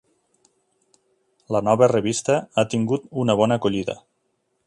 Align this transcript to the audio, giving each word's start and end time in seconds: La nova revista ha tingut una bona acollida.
La 1.57 1.61
nova 1.67 1.89
revista 1.91 2.39
ha 2.55 2.65
tingut 2.73 3.07
una 3.25 3.39
bona 3.43 3.61
acollida. 3.61 3.99